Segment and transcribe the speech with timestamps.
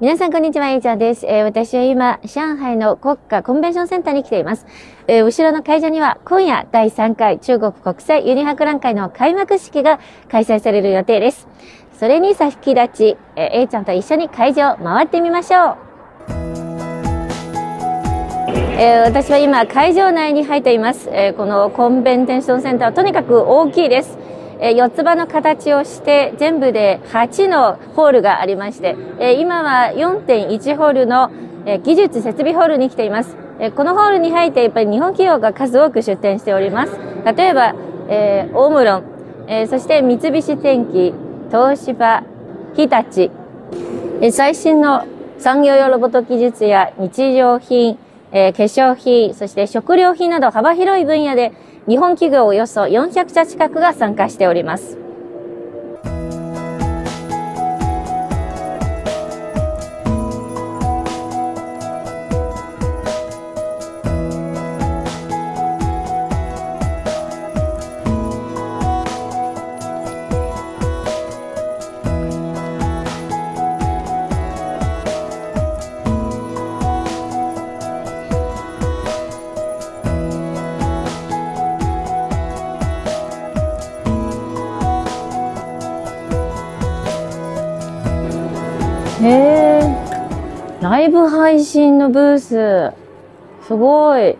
[0.00, 1.26] 皆さんこんにちは、えいちゃんです。
[1.26, 4.64] えー、私は今、上海の国家コンベンションセンターに来ています。
[5.06, 10.00] えー、後ろの会場には今夜第3回中国国際ユニ博覧会の開幕式が
[10.30, 11.46] 開催される予定です。
[11.98, 15.76] それに先立ち、えー、えいちゃんと一緒に会場を回ってみましょう。
[18.78, 24.16] えー、私は今会場内に入っています、えー、このコンベンテーションセンターはとにかく大きいです
[24.62, 31.30] え四つ葉の形をして全部で8のホールがありまして、え今は4.1ホールの、
[31.66, 33.36] え技術設備ホールに来ています。
[33.58, 36.98] えこのホールに入ってやっぱり日本企業が数多く出展しております。
[37.36, 37.74] 例えば、
[38.08, 39.04] えー、オムロン、
[39.46, 41.14] え、そして三菱電機、
[41.50, 42.22] 東芝、
[42.74, 43.30] 日立、
[44.20, 45.04] え最新の
[45.38, 47.98] 産業用ロボット技術や日用品、
[48.32, 51.52] えー、化粧品、そして食料品など幅広い分野で
[51.88, 55.09] 日本企業およそ400社近くが参加しております。
[89.22, 90.80] へえ。
[90.80, 92.94] ライブ配信のブース。
[93.66, 94.38] すごい。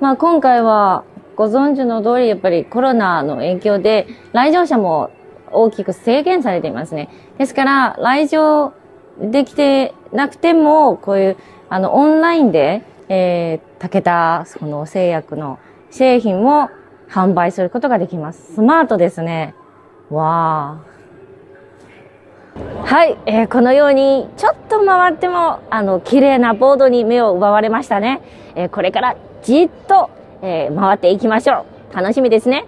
[0.00, 1.04] まあ今回は
[1.36, 5.10] ご存知の通りやっぱりコロナの影響で来場者も
[5.50, 7.10] 大きく制限されていますね。
[7.36, 8.72] ですから来場
[9.20, 11.36] できてなくてもこういう
[11.68, 15.58] あのオンラインで、えー、竹田この製薬の
[15.90, 16.70] 製品も
[17.10, 18.54] 販売することができます。
[18.54, 19.54] スマートですね。
[20.08, 20.91] わあ。
[22.92, 28.20] はい、えー、このようにちょっと回ってもあの綺麗なボードに目を奪われましたね、
[28.54, 30.10] えー、これからじっと、
[30.42, 31.96] えー、回っていきましょう。
[31.96, 32.66] 楽しみですね。